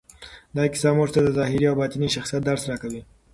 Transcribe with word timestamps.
دا 0.55 0.63
کیسه 0.71 0.89
موږ 0.97 1.09
ته 1.15 1.19
د 1.23 1.27
ظاهري 1.37 1.65
او 1.69 1.75
باطني 1.79 2.07
شخصیت 2.15 2.41
درس 2.45 2.63
راکوي. 2.69 3.01